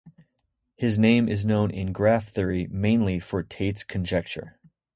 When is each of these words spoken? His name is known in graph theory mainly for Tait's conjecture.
His 0.77 0.97
name 0.97 1.29
is 1.29 1.45
known 1.45 1.69
in 1.69 1.91
graph 1.93 2.29
theory 2.29 2.65
mainly 2.71 3.19
for 3.19 3.43
Tait's 3.43 3.83
conjecture. 3.83 4.57